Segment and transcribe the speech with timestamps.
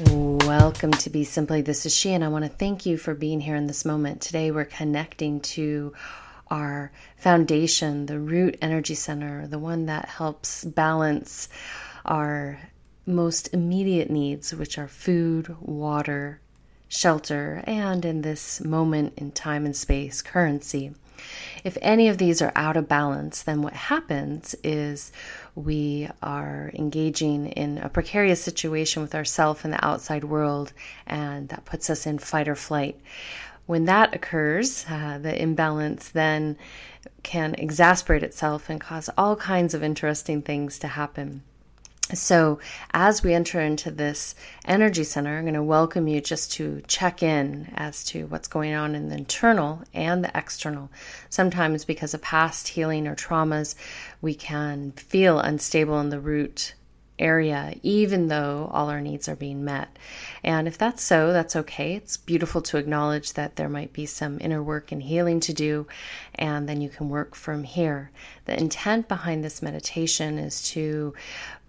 [0.00, 1.60] Welcome to Be Simply.
[1.60, 4.22] This is she, and I want to thank you for being here in this moment.
[4.22, 5.92] Today, we're connecting to
[6.50, 11.50] our foundation, the root energy center, the one that helps balance
[12.06, 12.58] our
[13.04, 16.40] most immediate needs, which are food, water,
[16.88, 20.94] shelter, and in this moment in time and space, currency.
[21.64, 25.12] If any of these are out of balance, then what happens is
[25.54, 30.72] we are engaging in a precarious situation with ourselves and the outside world,
[31.06, 32.98] and that puts us in fight or flight.
[33.66, 36.56] When that occurs, uh, the imbalance then
[37.22, 41.42] can exasperate itself and cause all kinds of interesting things to happen.
[42.14, 42.58] So,
[42.92, 47.22] as we enter into this energy center, I'm going to welcome you just to check
[47.22, 50.90] in as to what's going on in the internal and the external.
[51.28, 53.74] Sometimes, because of past healing or traumas,
[54.20, 56.74] we can feel unstable in the root
[57.20, 59.96] area, even though all our needs are being met.
[60.42, 61.94] And if that's so, that's okay.
[61.94, 65.86] It's beautiful to acknowledge that there might be some inner work and healing to do,
[66.34, 68.10] and then you can work from here.
[68.46, 71.14] The intent behind this meditation is to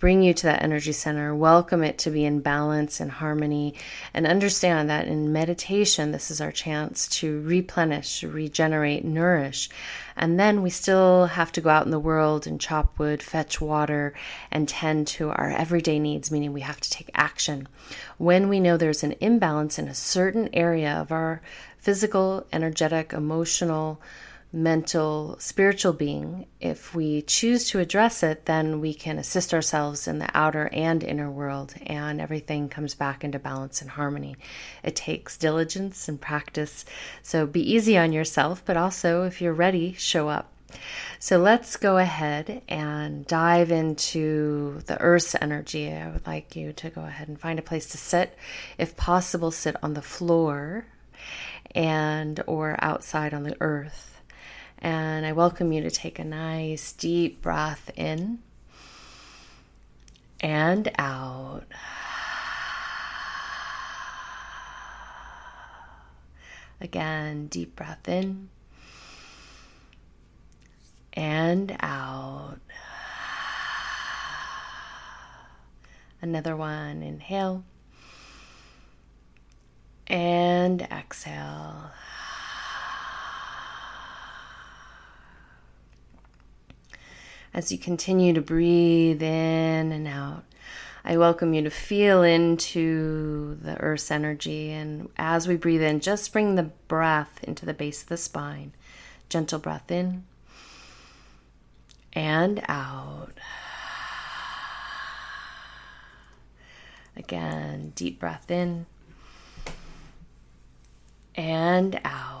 [0.00, 3.74] bring you to that energy center, welcome it to be in balance and harmony,
[4.14, 9.68] and understand that in meditation, this is our chance to replenish, regenerate, nourish.
[10.16, 13.60] And then we still have to go out in the world and chop wood, fetch
[13.60, 14.14] water,
[14.50, 17.68] and tend to our everyday needs, meaning we have to take action.
[18.16, 21.42] When we know there's an imbalance in a certain area of our
[21.76, 24.00] physical, energetic, emotional,
[24.52, 30.18] mental, spiritual being, if we choose to address it, then we can assist ourselves in
[30.18, 34.36] the outer and inner world, and everything comes back into balance and harmony.
[34.82, 36.84] It takes diligence and practice.
[37.22, 40.52] So be easy on yourself, but also, if you're ready, show up.
[41.18, 45.92] So let's go ahead and dive into the earth's energy.
[45.92, 48.36] I would like you to go ahead and find a place to sit.
[48.78, 50.86] If possible, sit on the floor
[51.72, 54.19] and or outside on the earth
[54.80, 58.40] and I welcome you to take a nice deep breath in
[60.40, 61.64] and out.
[66.80, 68.48] Again, deep breath in
[71.12, 72.58] and out.
[76.22, 77.64] Another one, inhale
[80.06, 81.92] and exhale.
[87.52, 90.44] As you continue to breathe in and out.
[91.04, 94.70] I welcome you to feel into the earth's energy.
[94.70, 98.72] And as we breathe in, just bring the breath into the base of the spine.
[99.28, 100.24] Gentle breath in
[102.12, 103.32] and out.
[107.16, 108.86] Again, deep breath in
[111.34, 112.39] and out.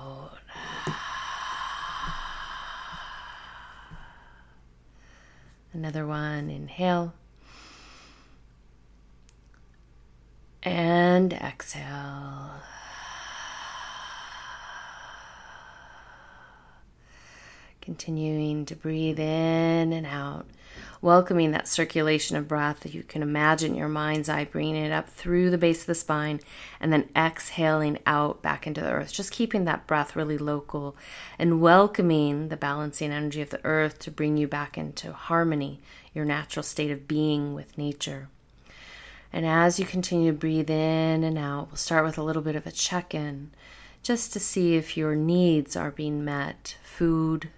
[5.80, 7.14] Another one, inhale.
[10.62, 12.60] And exhale.
[17.80, 20.46] Continuing to breathe in and out
[21.02, 25.50] welcoming that circulation of breath you can imagine your mind's eye bringing it up through
[25.50, 26.40] the base of the spine
[26.78, 29.12] and then exhaling out back into the earth.
[29.12, 30.96] Just keeping that breath really local
[31.38, 35.80] and welcoming the balancing energy of the earth to bring you back into harmony,
[36.12, 38.28] your natural state of being with nature.
[39.32, 42.56] And as you continue to breathe in and out, we'll start with a little bit
[42.56, 43.52] of a check in
[44.02, 47.50] just to see if your needs are being met food,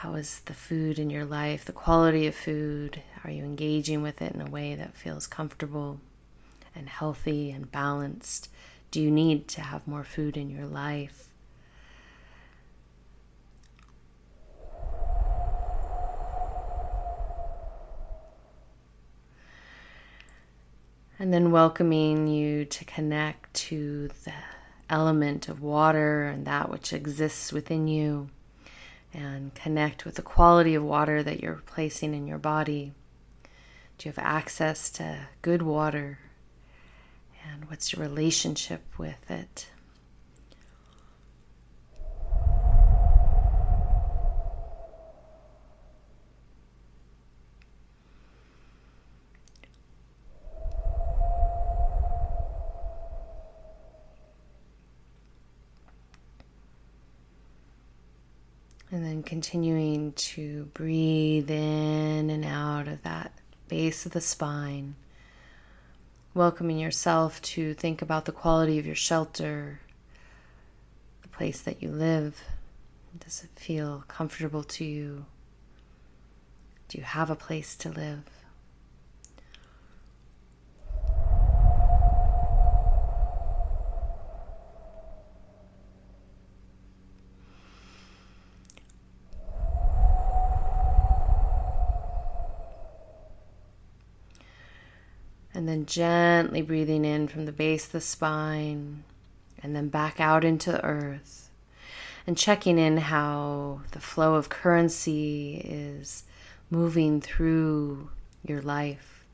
[0.00, 3.02] how is the food in your life, the quality of food?
[3.22, 6.00] Are you engaging with it in a way that feels comfortable
[6.74, 8.48] and healthy and balanced?
[8.90, 11.28] Do you need to have more food in your life?
[21.18, 24.32] And then welcoming you to connect to the
[24.88, 28.30] element of water and that which exists within you
[29.12, 32.92] and connect with the quality of water that you're placing in your body.
[33.98, 36.18] Do you have access to good water?
[37.50, 39.68] And what's your relationship with it?
[58.92, 63.32] And then continuing to breathe in and out of that
[63.68, 64.96] base of the spine,
[66.34, 69.78] welcoming yourself to think about the quality of your shelter,
[71.22, 72.42] the place that you live.
[73.16, 75.26] Does it feel comfortable to you?
[76.88, 78.24] Do you have a place to live?
[95.60, 99.04] And then gently breathing in from the base of the spine
[99.62, 101.50] and then back out into the earth.
[102.26, 106.24] And checking in how the flow of currency is
[106.70, 108.08] moving through
[108.42, 109.26] your life.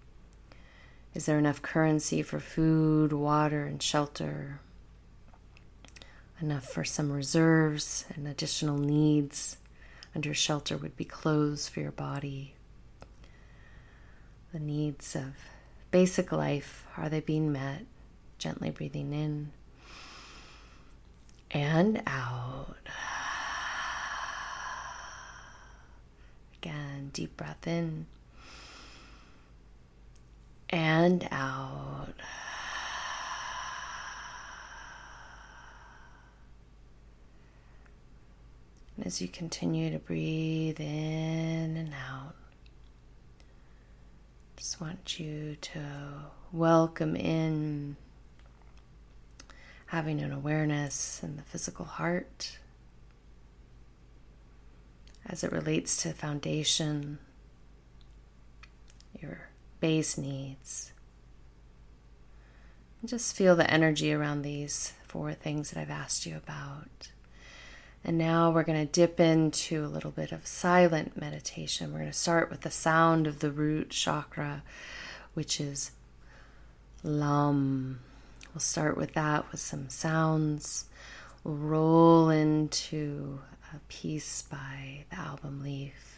[1.15, 4.59] Is there enough currency for food, water, and shelter?
[6.41, 9.59] Enough for some reserves and additional needs?
[10.13, 12.57] Under shelter would be clothes for your body.
[14.53, 15.35] The needs of
[15.91, 17.85] basic life are they being met?
[18.39, 19.53] Gently breathing in
[21.51, 22.77] and out.
[26.59, 28.07] Again, deep breath in
[30.71, 32.15] and out.
[38.97, 42.35] And as you continue to breathe in and out,
[44.57, 45.81] just want you to
[46.51, 47.97] welcome in
[49.87, 52.59] having an awareness in the physical heart
[55.27, 57.19] as it relates to foundation,
[59.21, 59.49] your
[59.81, 60.93] base needs.
[63.01, 67.11] And just feel the energy around these four things that I've asked you about.
[68.07, 71.93] And now we're going to dip into a little bit of silent meditation.
[71.93, 74.63] We're going to start with the sound of the root chakra,
[75.35, 75.91] which is
[77.03, 77.99] lum.
[78.55, 80.85] We'll start with that with some sounds.
[81.43, 83.41] We'll roll into
[83.75, 86.16] a piece by the album Leaf.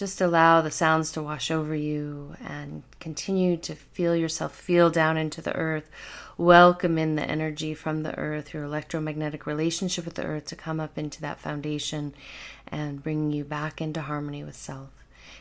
[0.00, 5.18] Just allow the sounds to wash over you and continue to feel yourself feel down
[5.18, 5.90] into the earth.
[6.38, 10.80] Welcome in the energy from the earth, your electromagnetic relationship with the earth to come
[10.80, 12.14] up into that foundation
[12.66, 14.88] and bring you back into harmony with self.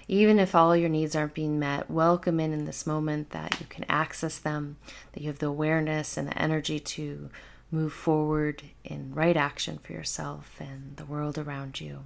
[0.09, 3.65] Even if all your needs aren't being met, welcome in in this moment that you
[3.69, 4.75] can access them,
[5.13, 7.29] that you have the awareness and the energy to
[7.71, 12.03] move forward in right action for yourself and the world around you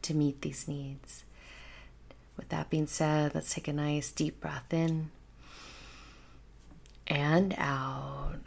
[0.00, 1.24] to meet these needs.
[2.36, 5.10] With that being said, let's take a nice deep breath in
[7.06, 8.38] and out.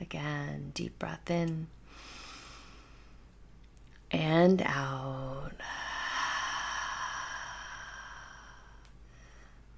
[0.00, 1.68] Again, deep breath in
[4.10, 5.52] and out.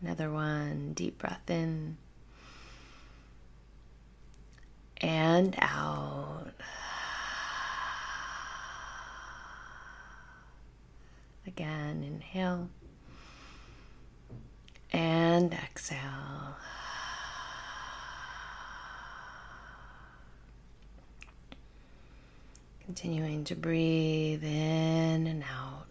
[0.00, 1.96] Another one, deep breath in
[5.00, 6.27] and out.
[11.58, 12.70] Again, inhale
[14.92, 16.54] and exhale.
[22.84, 25.87] Continuing to breathe in and out.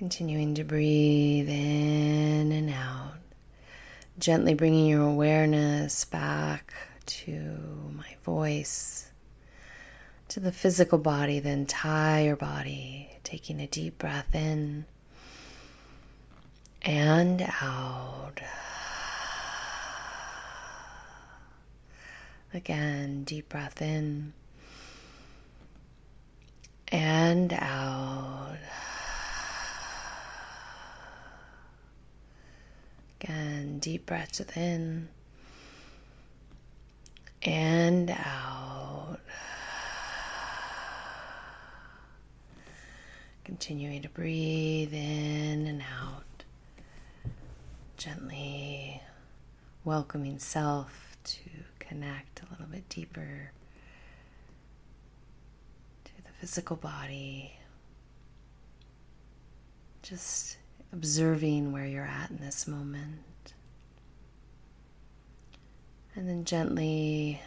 [0.00, 3.18] Continuing to breathe in and out,
[4.18, 6.72] gently bringing your awareness back
[7.04, 7.30] to
[7.94, 9.10] my voice,
[10.28, 14.86] to the physical body, the entire body, taking a deep breath in
[16.80, 18.40] and out.
[22.54, 24.32] Again, deep breath in
[26.88, 28.56] and out.
[33.22, 35.08] Again, deep breaths in
[37.42, 39.18] and out.
[43.44, 46.44] Continuing to breathe in and out.
[47.96, 49.02] Gently
[49.84, 51.40] welcoming self to
[51.78, 53.50] connect a little bit deeper
[56.04, 57.52] to the physical body.
[60.02, 60.58] Just
[60.92, 63.20] observing where you're at in this moment.
[66.20, 67.40] And then gently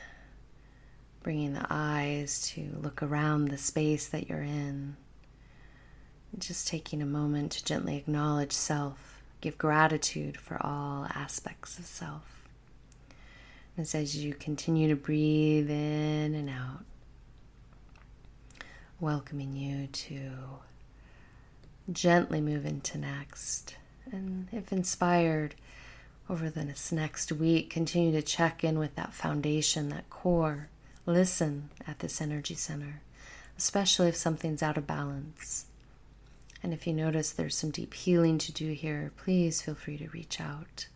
[1.22, 4.98] bringing the eyes to look around the space that you're in.
[6.40, 12.48] Just taking a moment to gently acknowledge self, give gratitude for all aspects of self.
[13.78, 16.84] And as you continue to breathe in and out,
[19.00, 20.32] welcoming you to
[21.92, 23.76] gently move into next.
[24.12, 25.54] And if inspired,
[26.30, 30.70] over this next week, continue to check in with that foundation, that core.
[31.06, 33.02] Listen at this energy center,
[33.58, 35.66] especially if something's out of balance.
[36.62, 40.08] And if you notice there's some deep healing to do here, please feel free to
[40.10, 40.88] reach out.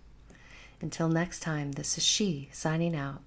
[0.79, 3.21] Until next time, this is she signing out.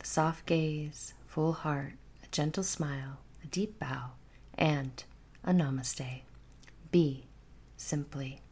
[0.00, 4.10] The soft gaze, full heart, a gentle smile, a deep bow,
[4.58, 5.02] and
[5.44, 6.20] a namaste.
[6.90, 7.24] Be
[7.78, 8.42] simply.